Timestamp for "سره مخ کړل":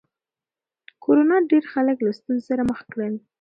2.49-3.13